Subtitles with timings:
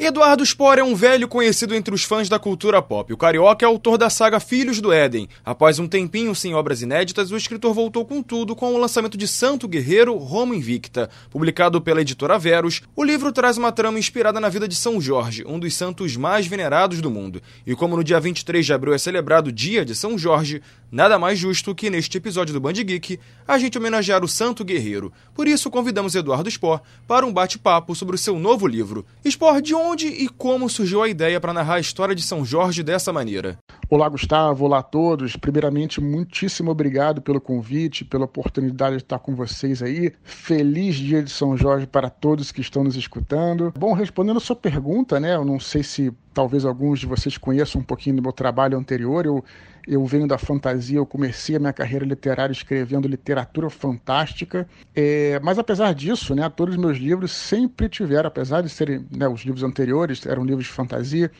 [0.00, 3.12] Eduardo Spohr é um velho conhecido entre os fãs da cultura pop.
[3.12, 5.28] O carioca é autor da saga Filhos do Éden.
[5.44, 9.26] Após um tempinho sem obras inéditas, o escritor voltou com tudo com o lançamento de
[9.26, 11.10] Santo Guerreiro, Roma Invicta.
[11.28, 15.44] Publicado pela editora Verus, o livro traz uma trama inspirada na vida de São Jorge,
[15.44, 17.42] um dos santos mais venerados do mundo.
[17.66, 20.62] E como no dia 23 de abril é celebrado o Dia de São Jorge,
[20.92, 23.18] nada mais justo que neste episódio do Band Geek
[23.48, 25.12] a gente homenagear o Santo Guerreiro.
[25.34, 29.04] Por isso, convidamos Eduardo Spohr para um bate-papo sobre o seu novo livro.
[29.26, 32.44] Spohr, de onde onde e como surgiu a ideia para narrar a história de São
[32.44, 33.58] Jorge dessa maneira?
[33.88, 34.66] Olá, Gustavo.
[34.66, 35.34] Olá a todos.
[35.34, 40.12] Primeiramente, muitíssimo obrigado pelo convite, pela oportunidade de estar com vocês aí.
[40.22, 43.72] Feliz dia de São Jorge para todos que estão nos escutando.
[43.78, 45.34] Bom, respondendo a sua pergunta, né?
[45.34, 49.24] Eu não sei se talvez alguns de vocês conheçam um pouquinho do meu trabalho anterior.
[49.24, 49.42] Eu,
[49.88, 54.68] eu venho da fantasia, eu comecei a minha carreira literária escrevendo literatura fantástica.
[54.94, 59.26] É, mas apesar disso, né, todos os meus livros sempre tiveram, apesar de serem né,
[59.26, 61.30] os livros anteriores, eram livros de fantasia,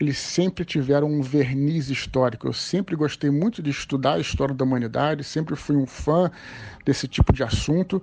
[0.00, 2.48] eles sempre tiveram um verniz histórico.
[2.48, 6.30] Eu sempre gostei muito de estudar a história da humanidade, sempre fui um fã
[6.84, 8.02] desse tipo de assunto.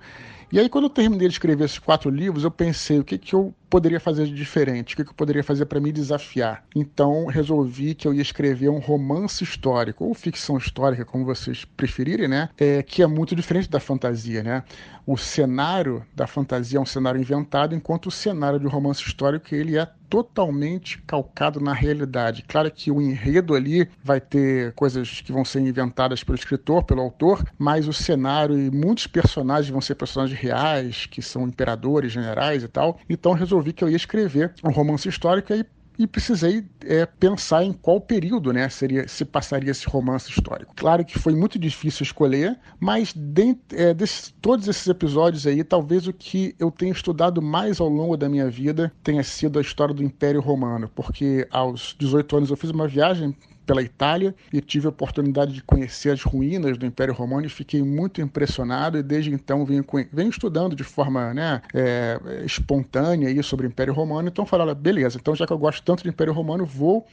[0.51, 3.33] E aí, quando eu terminei de escrever esses quatro livros, eu pensei o que, que
[3.33, 6.65] eu poderia fazer de diferente, o que, que eu poderia fazer para me desafiar.
[6.75, 12.27] Então, resolvi que eu ia escrever um romance histórico, ou ficção histórica, como vocês preferirem,
[12.27, 12.49] né?
[12.57, 14.63] É, que é muito diferente da fantasia, né?
[15.07, 19.77] O cenário da fantasia é um cenário inventado, enquanto o cenário de romance histórico ele
[19.77, 22.43] é totalmente calcado na realidade.
[22.45, 26.99] Claro que o enredo ali vai ter coisas que vão ser inventadas pelo escritor, pelo
[26.99, 32.61] autor, mas o cenário e muitos personagens vão ser personagens reais, que são imperadores, generais
[32.61, 32.99] e tal.
[33.09, 35.65] Então resolvi que eu ia escrever um romance histórico e
[35.97, 40.73] e precisei é, pensar em qual período né, seria, se passaria esse romance histórico.
[40.75, 43.93] Claro que foi muito difícil escolher, mas de, é,
[44.41, 48.49] todos esses episódios aí, talvez o que eu tenha estudado mais ao longo da minha
[48.49, 52.87] vida tenha sido a história do Império Romano, porque aos 18 anos eu fiz uma
[52.87, 53.35] viagem
[53.71, 57.81] pela Itália e tive a oportunidade de conhecer as ruínas do Império Romano e fiquei
[57.81, 63.65] muito impressionado e desde então venho, venho estudando de forma né, é, espontânea aí sobre
[63.65, 64.27] o Império Romano.
[64.27, 67.07] Então falei, beleza, então já que eu gosto tanto do Império Romano, vou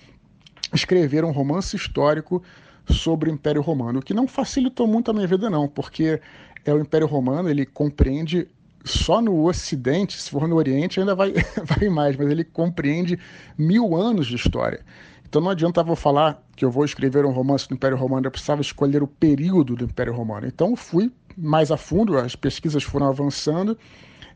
[0.75, 2.43] escrever um romance histórico
[2.91, 6.21] sobre o Império Romano, o que não facilitou muito a minha vida não, porque
[6.65, 8.49] é o Império Romano, ele compreende
[8.85, 11.33] só no Ocidente, se for no Oriente ainda vai,
[11.65, 13.17] vai mais, mas ele compreende
[13.57, 14.81] mil anos de história.
[15.28, 18.31] Então não adiantava eu falar que eu vou escrever um romance do Império Romano, eu
[18.31, 20.47] precisava escolher o período do Império Romano.
[20.47, 23.78] Então fui mais a fundo, as pesquisas foram avançando.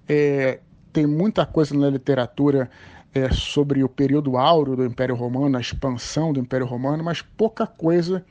[0.06, 0.60] É,
[0.92, 2.70] tem muita coisa na literatura
[3.14, 7.66] é, sobre o período áureo do Império Romano, a expansão do Império Romano, mas pouca
[7.66, 8.22] coisa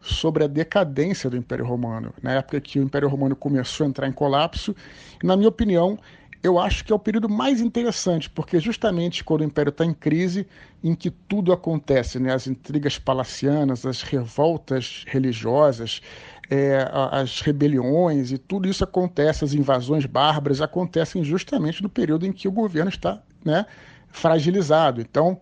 [0.00, 4.08] sobre a decadência do Império Romano, na época que o Império Romano começou a entrar
[4.08, 4.74] em colapso.
[5.22, 5.98] E, na minha opinião,
[6.42, 9.92] eu acho que é o período mais interessante, porque justamente quando o Império está em
[9.92, 10.46] crise,
[10.82, 12.32] em que tudo acontece, né?
[12.32, 16.00] as intrigas palacianas, as revoltas religiosas,
[16.48, 22.32] é, as rebeliões e tudo isso acontece, as invasões bárbaras acontecem justamente no período em
[22.32, 23.66] que o governo está né,
[24.08, 25.00] fragilizado.
[25.00, 25.40] Então,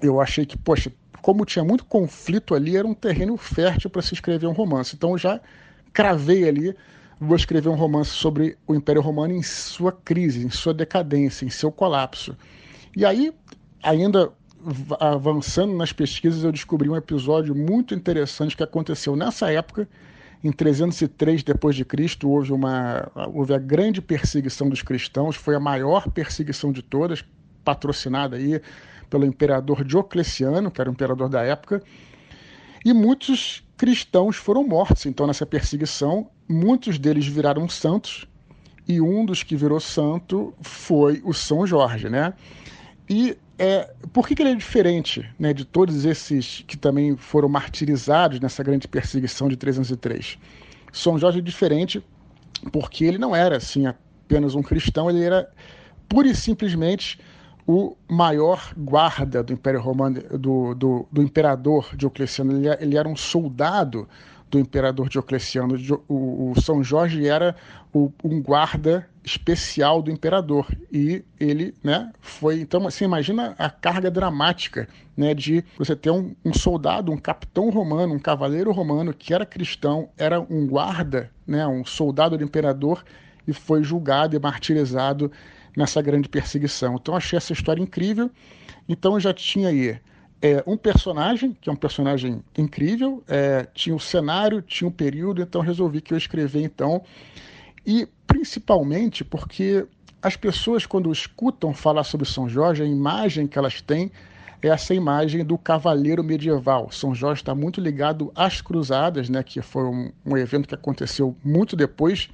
[0.00, 4.14] eu achei que, poxa, como tinha muito conflito ali, era um terreno fértil para se
[4.14, 4.94] escrever um romance.
[4.94, 5.40] Então, eu já
[5.92, 6.74] cravei ali
[7.22, 11.50] vou escrever um romance sobre o Império Romano em sua crise, em sua decadência, em
[11.50, 12.36] seu colapso.
[12.96, 13.32] E aí,
[13.82, 14.32] ainda
[15.00, 19.88] avançando nas pesquisas, eu descobri um episódio muito interessante que aconteceu nessa época.
[20.42, 25.60] Em 303 depois de Cristo houve uma houve a grande perseguição dos cristãos, foi a
[25.60, 27.24] maior perseguição de todas,
[27.64, 28.60] patrocinada aí
[29.08, 31.80] pelo imperador Diocleciano, que era o imperador da época.
[32.84, 38.26] E muitos cristãos foram mortos então nessa perseguição muitos deles viraram santos
[38.86, 42.34] e um dos que virou santo foi o São Jorge, né?
[43.08, 47.48] E é, por que, que ele é diferente né, de todos esses que também foram
[47.48, 50.38] martirizados nessa grande perseguição de 303?
[50.92, 52.02] São Jorge é diferente
[52.70, 55.48] porque ele não era assim apenas um cristão, ele era
[56.08, 57.18] pura e simplesmente
[57.66, 62.52] o maior guarda do Império Romano, do, do, do imperador Diocleciano.
[62.52, 64.08] Ele, ele era um soldado
[64.52, 65.74] do imperador Diocleciano.
[66.06, 67.56] O, São Jorge era
[68.22, 74.88] um guarda especial do imperador e ele, né, foi então assim imagina a carga dramática,
[75.16, 79.46] né, de você ter um, um soldado, um capitão romano, um cavaleiro romano que era
[79.46, 83.04] cristão, era um guarda, né, um soldado do imperador
[83.46, 85.30] e foi julgado e martirizado
[85.76, 86.96] nessa grande perseguição.
[86.96, 88.30] Então achei essa história incrível.
[88.88, 89.98] Então eu já tinha aí
[90.42, 95.40] é, um personagem, que é um personagem incrível, é, tinha um cenário, tinha um período,
[95.40, 97.02] então resolvi que eu escrever então.
[97.86, 99.86] E principalmente porque
[100.20, 104.10] as pessoas, quando escutam falar sobre São Jorge, a imagem que elas têm
[104.60, 106.90] é essa imagem do cavaleiro medieval.
[106.90, 111.36] São Jorge está muito ligado às cruzadas, né, que foi um, um evento que aconteceu
[111.44, 112.28] muito depois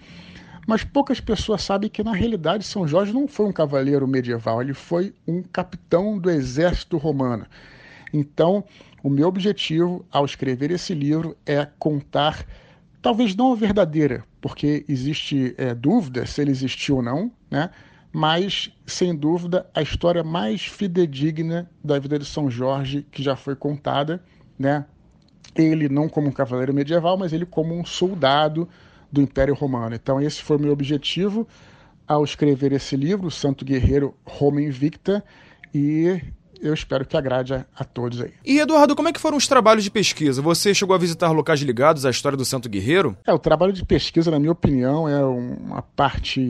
[0.69, 4.75] mas poucas pessoas sabem que, na realidade, São Jorge não foi um cavaleiro medieval, ele
[4.75, 7.47] foi um capitão do exército romano.
[8.13, 8.65] Então,
[9.03, 12.47] o meu objetivo ao escrever esse livro é contar,
[13.03, 17.71] talvez não a verdadeira, porque existe é, dúvida se ele existiu ou não, né?
[18.13, 23.55] mas, sem dúvida, a história mais fidedigna da vida de São Jorge que já foi
[23.55, 24.23] contada,
[24.59, 24.87] né?
[25.55, 28.69] Ele não como um cavaleiro medieval, mas ele como um soldado
[29.11, 29.95] do Império Romano.
[29.95, 31.47] Então, esse foi o meu objetivo
[32.07, 35.23] ao escrever esse livro, Santo Guerreiro Roma Invicta,
[35.75, 36.23] e
[36.61, 38.33] eu espero que agrade a, a, todos aí.
[38.45, 40.43] E Eduardo, como é que foram os trabalhos de pesquisa?
[40.43, 43.17] Você chegou a visitar locais ligados à história do Santo Guerreiro?
[43.27, 46.41] É, o trabalho de pesquisa, na minha opinião, é uma parte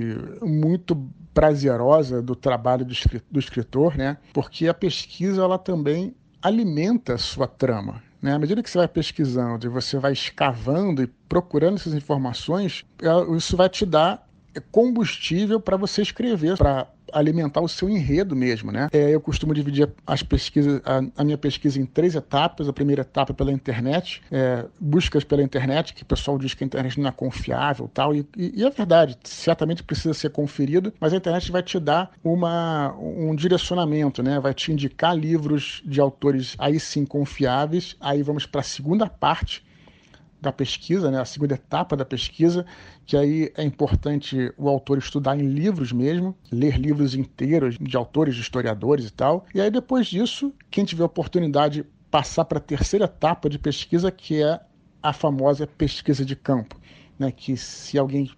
[0.43, 0.97] muito
[1.33, 4.17] prazerosa do trabalho do escritor, né?
[4.33, 8.03] Porque a pesquisa ela também alimenta a sua trama.
[8.21, 8.33] Né?
[8.33, 13.37] À medida que você vai pesquisando e você vai escavando e procurando essas informações, é,
[13.37, 14.27] isso vai te dar
[14.73, 18.89] combustível para você escrever, para alimentar o seu enredo mesmo, né?
[18.93, 22.69] É, eu costumo dividir as pesquisas, a, a, minha pesquisa em três etapas.
[22.69, 26.67] A primeira etapa pela internet, é, buscas pela internet, que o pessoal diz que a
[26.67, 31.13] internet não é confiável tal, e, e, e é verdade, certamente precisa ser conferido, mas
[31.13, 34.39] a internet vai te dar uma, um direcionamento, né?
[34.41, 37.97] Vai te indicar livros de autores aí sim confiáveis.
[38.01, 39.65] Aí vamos para a segunda parte,
[40.41, 42.65] da pesquisa, né, a segunda etapa da pesquisa,
[43.05, 48.35] que aí é importante o autor estudar em livros mesmo, ler livros inteiros de autores,
[48.35, 49.45] de historiadores e tal.
[49.55, 54.43] E aí depois disso, quem tiver oportunidade passar para a terceira etapa de pesquisa, que
[54.43, 54.61] é
[55.03, 56.77] a famosa pesquisa de campo,
[57.19, 58.31] né, que se alguém,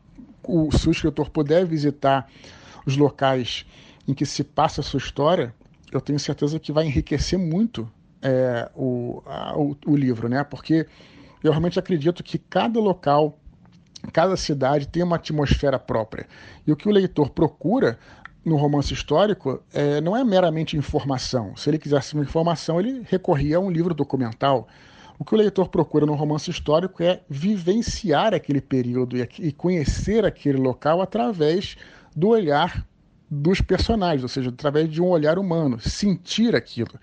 [0.42, 2.28] o, escritor puder visitar
[2.86, 3.66] os locais
[4.08, 5.54] em que se passa a sua história,
[5.92, 7.90] eu tenho certeza que vai enriquecer muito
[8.22, 10.44] é, o, a, o, o livro, né?
[10.44, 10.86] Porque
[11.42, 13.38] eu realmente acredito que cada local,
[14.12, 16.26] cada cidade tem uma atmosfera própria.
[16.66, 17.98] E o que o leitor procura
[18.44, 21.54] no romance histórico é, não é meramente informação.
[21.56, 24.68] Se ele quisesse uma informação, ele recorria a um livro documental.
[25.18, 30.58] O que o leitor procura no romance histórico é vivenciar aquele período e conhecer aquele
[30.58, 31.76] local através
[32.16, 32.86] do olhar
[33.30, 36.98] dos personagens, ou seja, através de um olhar humano, sentir aquilo.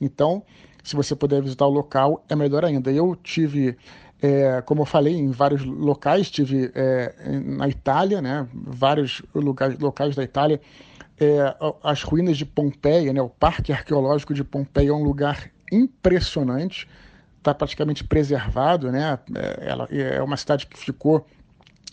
[0.00, 0.44] Então,
[0.82, 2.90] se você puder visitar o local, é melhor ainda.
[2.90, 3.76] Eu tive,
[4.20, 7.14] é, como eu falei, em vários locais, tive é,
[7.44, 10.60] na Itália, né, vários lugares, locais da Itália,
[11.20, 16.88] é, as ruínas de Pompeia, né, o Parque Arqueológico de Pompeia é um lugar impressionante,
[17.38, 21.26] está praticamente preservado, né, é, ela é uma cidade que ficou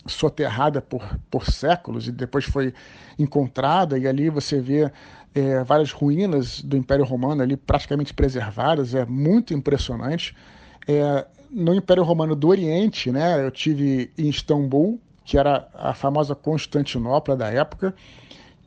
[0.06, 2.72] soterrada por, por séculos e depois foi
[3.18, 4.90] encontrada e ali você vê
[5.34, 10.34] é, várias ruínas do Império Romano ali praticamente preservadas, é muito impressionante.
[10.88, 16.34] É, no Império Romano do Oriente, né, eu tive em Istambul, que era a famosa
[16.34, 17.94] Constantinopla da época,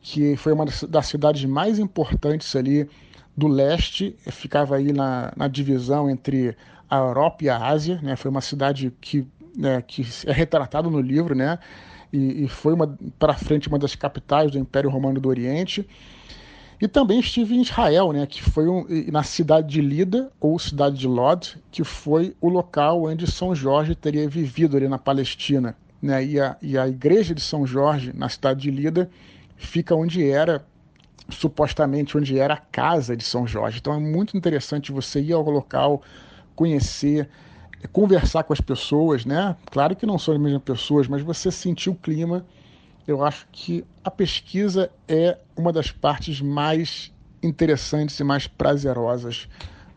[0.02, 2.88] que foi uma das cidades mais importantes ali
[3.36, 6.56] do leste, ficava aí na, na divisão entre
[6.88, 9.26] a Europa e a Ásia, né, foi uma cidade que,
[9.56, 11.58] né, que é retratado no livro, né,
[12.12, 12.74] e, e foi
[13.18, 15.86] para frente uma das capitais do Império Romano do Oriente.
[16.80, 20.98] E também estive em Israel, né, que foi um, na cidade de Lida, ou cidade
[20.98, 25.76] de Lod, que foi o local onde São Jorge teria vivido ali na Palestina.
[26.02, 29.08] Né, e, a, e a igreja de São Jorge, na cidade de Lida,
[29.56, 30.64] fica onde era,
[31.30, 33.78] supostamente, onde era a casa de São Jorge.
[33.78, 36.02] Então é muito interessante você ir ao local,
[36.54, 37.28] conhecer,
[37.88, 39.56] conversar com as pessoas, né?
[39.70, 42.44] Claro que não são as mesmas pessoas, mas você sentir o clima
[43.06, 47.12] eu acho que a pesquisa é uma das partes mais
[47.42, 49.46] interessantes e mais prazerosas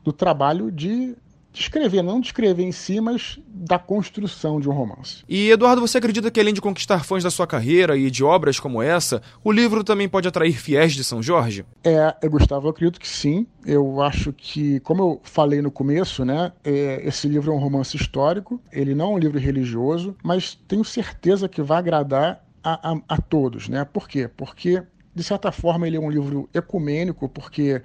[0.03, 1.15] do trabalho de
[1.53, 5.23] escrever, não de escrever em si, mas da construção de um romance.
[5.27, 8.59] E Eduardo, você acredita que além de conquistar fãs da sua carreira e de obras
[8.59, 11.65] como essa, o livro também pode atrair fiéis de São Jorge?
[11.83, 13.47] É, Gustavo, eu acredito que sim.
[13.65, 17.97] Eu acho que, como eu falei no começo, né, é, esse livro é um romance
[17.97, 23.01] histórico, ele não é um livro religioso, mas tenho certeza que vai agradar a, a,
[23.09, 23.67] a todos.
[23.67, 23.85] Né?
[23.85, 24.29] Por quê?
[24.35, 27.81] Porque, de certa forma, ele é um livro ecumênico, porque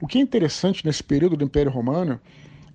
[0.00, 2.20] o que é interessante nesse período do Império Romano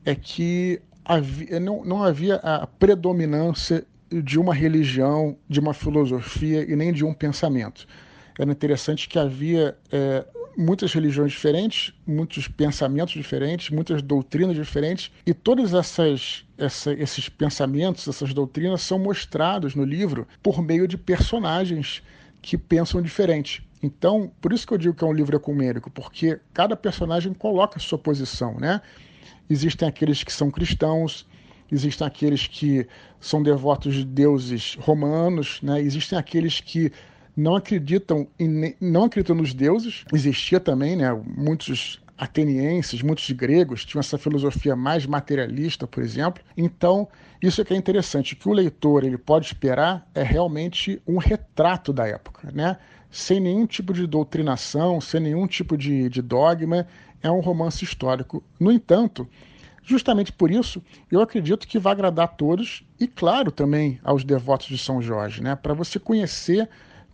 [0.05, 6.75] é que havia, não, não havia a predominância de uma religião, de uma filosofia e
[6.75, 7.87] nem de um pensamento.
[8.37, 10.25] Era interessante que havia é,
[10.57, 18.07] muitas religiões diferentes, muitos pensamentos diferentes, muitas doutrinas diferentes, e todas essas essa, esses pensamentos,
[18.07, 22.03] essas doutrinas são mostrados no livro por meio de personagens
[22.41, 23.65] que pensam diferente.
[23.81, 27.77] Então, por isso que eu digo que é um livro ecumênico, porque cada personagem coloca
[27.77, 28.81] a sua posição, né?
[29.49, 31.27] Existem aqueles que são cristãos,
[31.71, 32.87] existem aqueles que
[33.19, 35.81] são devotos de deuses romanos, né?
[35.81, 36.91] Existem aqueles que
[37.35, 40.03] não acreditam em, não acreditam nos deuses.
[40.13, 46.43] Existia também, né, muitos atenienses, muitos gregos tinham essa filosofia mais materialista, por exemplo.
[46.57, 47.07] Então,
[47.41, 51.93] isso é que é interessante, que o leitor ele pode esperar é realmente um retrato
[51.93, 52.77] da época, né?
[53.09, 56.85] Sem nenhum tipo de doutrinação, sem nenhum tipo de, de dogma,
[57.21, 58.43] é um romance histórico.
[58.59, 59.27] No entanto,
[59.83, 64.67] justamente por isso, eu acredito que vai agradar a todos e, claro, também aos devotos
[64.67, 65.55] de São Jorge, né?
[65.55, 66.69] Para você conhecer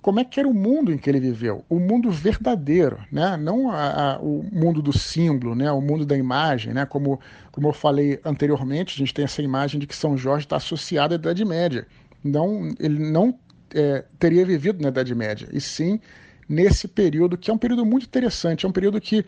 [0.06, 3.36] como é que era o mundo em que ele viveu, o mundo verdadeiro, né?
[3.38, 5.72] não a, a, o mundo do símbolo, né?
[5.72, 6.86] o mundo da imagem, né?
[6.86, 7.20] como,
[7.52, 11.16] como eu falei anteriormente, a gente tem essa imagem de que São Jorge está associado
[11.16, 11.88] à Idade Média.
[12.24, 13.36] Não, ele não
[13.74, 16.00] é, teria vivido na Idade Média, e sim
[16.48, 19.26] nesse período, que é um período muito interessante, é um período que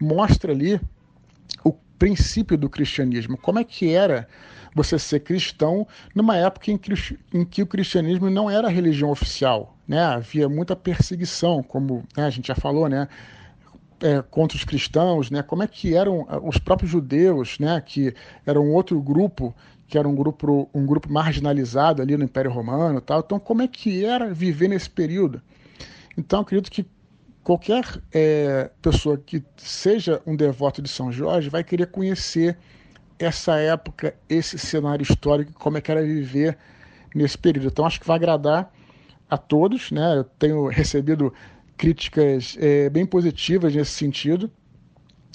[0.00, 0.80] mostra ali
[1.64, 4.28] o princípio do cristianismo, como é que era
[4.74, 6.92] você ser cristão numa época em que,
[7.32, 10.02] em que o cristianismo não era religião oficial, né?
[10.02, 13.08] Havia muita perseguição, como né, a gente já falou, né?
[14.00, 15.42] É, contra os cristãos, né?
[15.42, 17.80] Como é que eram ah, os próprios judeus, né?
[17.84, 18.14] Que
[18.46, 19.54] eram outro grupo,
[19.88, 23.20] que era um grupo, um grupo marginalizado ali no Império Romano, tal.
[23.20, 25.42] Então, como é que era viver nesse período?
[26.18, 26.84] Então, acredito que
[27.44, 32.58] qualquer é, pessoa que seja um devoto de São Jorge vai querer conhecer
[33.20, 36.58] essa época, esse cenário histórico, como é que era viver
[37.14, 37.68] nesse período.
[37.68, 38.72] Então acho que vai agradar
[39.30, 40.18] a todos, né?
[40.18, 41.32] Eu tenho recebido
[41.76, 44.50] críticas é, bem positivas nesse sentido.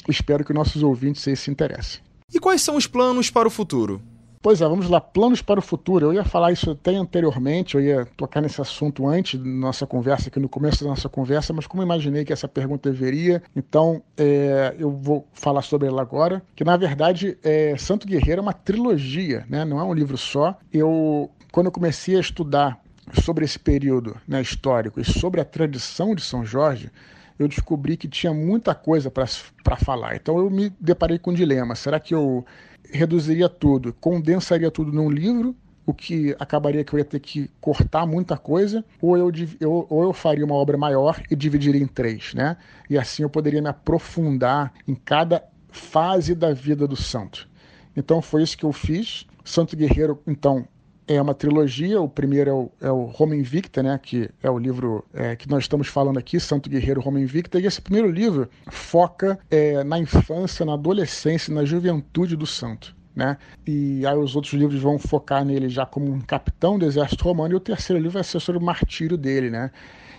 [0.08, 2.02] Espero que nossos ouvintes se interessem.
[2.34, 4.02] E quais são os planos para o futuro?
[4.43, 6.07] Pois é, vamos lá, planos para o futuro.
[6.07, 10.27] Eu ia falar isso até anteriormente, eu ia tocar nesse assunto antes da nossa conversa,
[10.27, 14.75] aqui no começo da nossa conversa, mas como imaginei que essa pergunta deveria, então é,
[14.77, 16.43] eu vou falar sobre ela agora.
[16.57, 19.63] Que na verdade, é, Santo Guerreiro é uma trilogia, né?
[19.63, 20.59] não é um livro só.
[20.73, 22.77] Eu, quando eu comecei a estudar
[23.23, 26.91] sobre esse período né, histórico e sobre a tradição de São Jorge,
[27.38, 30.16] eu descobri que tinha muita coisa para falar.
[30.16, 32.46] Então eu me deparei com um dilema: será que eu
[32.92, 38.06] reduziria tudo, condensaria tudo num livro, o que acabaria que eu ia ter que cortar
[38.06, 42.34] muita coisa, ou eu, eu, ou eu faria uma obra maior e dividiria em três,
[42.34, 42.58] né?
[42.90, 47.50] E assim eu poderia me aprofundar em cada fase da vida do santo.
[47.96, 49.25] Então foi isso que eu fiz.
[49.44, 50.66] Santo Guerreiro, então,
[51.07, 52.01] é uma trilogia.
[52.01, 55.50] O primeiro é o, é o Roma Invicta, né, que é o livro é, que
[55.50, 57.60] nós estamos falando aqui, Santo Guerreiro Roma Invicta.
[57.60, 62.95] E esse primeiro livro foca é, na infância, na adolescência, na juventude do santo.
[63.15, 63.38] Né?
[63.67, 67.53] E aí os outros livros vão focar nele já como um capitão do exército romano,
[67.53, 69.69] e o terceiro livro vai ser sobre o martírio dele, né?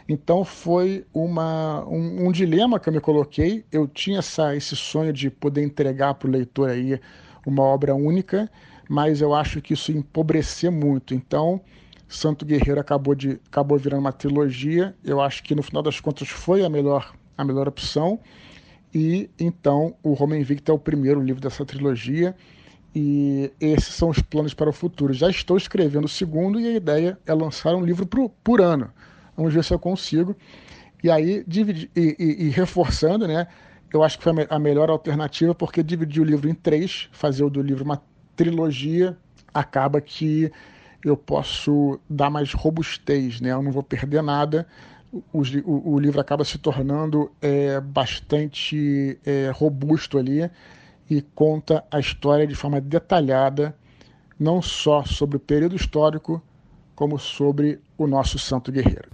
[0.09, 3.65] Então foi uma, um, um dilema que eu me coloquei.
[3.73, 7.01] Eu tinha essa, esse sonho de poder entregar para o leitor aí
[7.47, 8.51] uma obra única,
[8.89, 11.15] mas eu acho que isso empobrecer muito.
[11.15, 11.61] Então,
[12.09, 14.95] Santo Guerreiro acabou, de, acabou virando uma trilogia.
[15.05, 18.21] Eu acho que no final das contas foi a melhor, a melhor opção.
[18.95, 22.35] E então o Roma Invicta é o primeiro livro dessa trilogia.
[22.95, 25.13] E esses são os planos para o futuro.
[25.13, 28.91] Já estou escrevendo o segundo e a ideia é lançar um livro por, por ano.
[29.37, 30.37] Vamos ver se eu consigo.
[31.03, 33.49] E aí, dividi, e, e, e reforçando, né?
[33.93, 37.51] Eu acho que foi a melhor alternativa, porque dividir o livro em três, fazer o
[37.51, 38.01] do livro uma
[38.37, 39.17] trilogia,
[39.53, 40.51] acaba que
[41.05, 43.53] eu posso dar mais robustez, né?
[43.53, 44.67] Eu não vou perder nada.
[45.33, 50.51] O, o, o livro acaba se tornando é, bastante é, robusto ali
[51.09, 53.77] e conta a história de forma detalhada,
[54.39, 56.43] não só sobre o período histórico,
[56.95, 59.14] como sobre o nosso santo guerreiro.